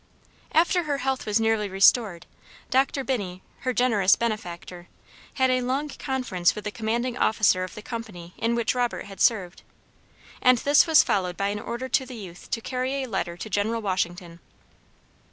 After 0.51 0.85
her 0.85 0.97
health 0.97 1.27
was 1.27 1.39
nearly 1.39 1.69
restored, 1.69 2.25
Doctor 2.71 3.03
Binney, 3.03 3.43
her 3.59 3.71
generous 3.71 4.15
benefactor, 4.15 4.87
had 5.35 5.51
a 5.51 5.61
long 5.61 5.89
conference 5.89 6.55
with 6.55 6.63
the 6.63 6.71
commanding 6.71 7.15
officer 7.19 7.63
of 7.63 7.75
the 7.75 7.83
company 7.83 8.33
in 8.39 8.55
which 8.55 8.73
Robert 8.73 9.05
had 9.05 9.21
served, 9.21 9.61
and 10.41 10.57
this 10.57 10.87
was 10.87 11.03
followed 11.03 11.37
by 11.37 11.49
an 11.49 11.59
order 11.59 11.87
to 11.87 12.07
the 12.07 12.15
youth 12.15 12.49
to 12.49 12.61
carry 12.61 13.03
a 13.03 13.07
letter 13.07 13.37
to 13.37 13.47
General 13.47 13.83
Washington. 13.83 14.39